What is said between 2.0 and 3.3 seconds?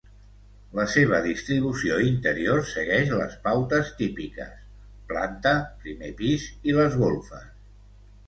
interior segueix